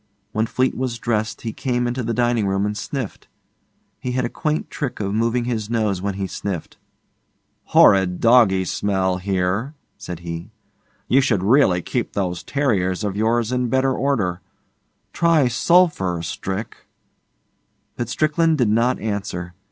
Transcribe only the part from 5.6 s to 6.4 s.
nose when he